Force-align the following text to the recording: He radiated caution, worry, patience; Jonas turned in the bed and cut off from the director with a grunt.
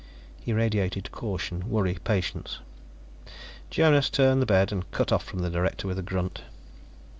He 0.43 0.51
radiated 0.51 1.11
caution, 1.11 1.69
worry, 1.69 1.99
patience; 2.03 2.57
Jonas 3.69 4.09
turned 4.09 4.31
in 4.31 4.39
the 4.39 4.47
bed 4.47 4.71
and 4.71 4.89
cut 4.89 5.11
off 5.11 5.23
from 5.23 5.41
the 5.43 5.49
director 5.51 5.85
with 5.87 5.99
a 5.99 6.01
grunt. 6.01 6.41